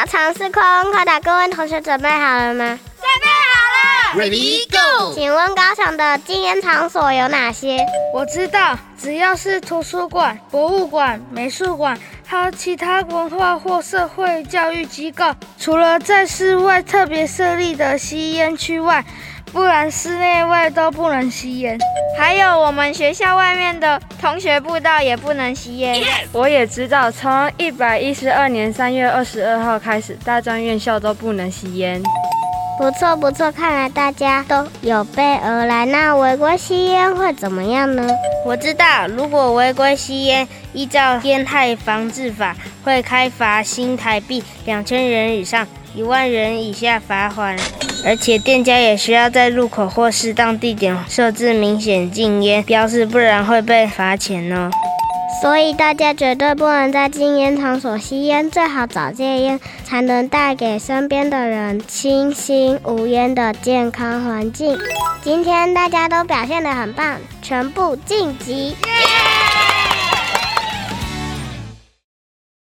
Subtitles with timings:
[0.00, 2.64] 要尝试快问快答，各位同学准备好了吗？
[2.96, 5.12] 准备好了，Ready Go！
[5.14, 7.84] 请问高雄的禁烟场所有哪些？
[8.14, 19.04] 我知道，只要是图书馆、博物馆、美术馆，还有其他文化或社会教育机构，除了在室外特别设立的吸烟区外，
[19.52, 21.78] 不然室内外都不能吸烟。
[22.18, 26.02] 还有我们学校外面的同学步道也不能吸烟。
[26.32, 32.02] 我也知道，从一百一十二年三月二十二号开始，大专院校都不能吸烟。
[32.80, 35.84] 不错不错，看来大家都有备而来。
[35.84, 38.08] 那违规吸烟会怎么样呢？
[38.46, 47.54] 我知道，如果违规吸烟，依照烟害防治法，会开罚新台币两千元以上一万元以下罚锾。
[48.02, 54.70] 而且店家也需要在入口或适当地点设置明显禁烟标志，不然会被罚钱哦。
[55.40, 64.76] 所以大家绝对不能在禁烟场所吸烟，最好早戒烟，才能带给身边的人清新无烟的健康环境。
[65.22, 68.74] 今天大家都表现得很棒，全部晋级。